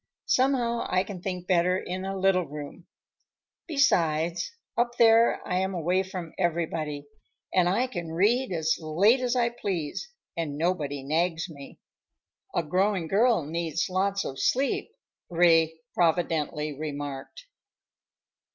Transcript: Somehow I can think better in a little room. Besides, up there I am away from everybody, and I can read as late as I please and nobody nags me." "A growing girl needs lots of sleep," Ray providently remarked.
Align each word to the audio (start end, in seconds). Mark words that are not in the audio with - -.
Somehow 0.25 0.87
I 0.89 1.03
can 1.03 1.21
think 1.21 1.45
better 1.45 1.77
in 1.77 2.05
a 2.05 2.17
little 2.17 2.47
room. 2.47 2.87
Besides, 3.67 4.51
up 4.75 4.97
there 4.97 5.47
I 5.47 5.57
am 5.59 5.75
away 5.75 6.01
from 6.01 6.33
everybody, 6.39 7.05
and 7.53 7.69
I 7.69 7.85
can 7.85 8.07
read 8.11 8.51
as 8.51 8.77
late 8.79 9.19
as 9.19 9.35
I 9.35 9.49
please 9.49 10.09
and 10.35 10.57
nobody 10.57 11.03
nags 11.03 11.51
me." 11.51 11.77
"A 12.55 12.63
growing 12.63 13.07
girl 13.07 13.45
needs 13.45 13.89
lots 13.91 14.25
of 14.25 14.39
sleep," 14.39 14.89
Ray 15.29 15.81
providently 15.93 16.73
remarked. 16.73 17.45